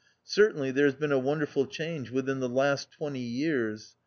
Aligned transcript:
Certainly 0.25 0.71
there 0.71 0.85
has 0.87 0.95
been 0.95 1.11
a 1.11 1.19
wonderful 1.19 1.67
change 1.67 2.09
within 2.09 2.39
the 2.39 2.49
last 2.49 2.89
twenty 2.91 3.19
years. 3.19 3.95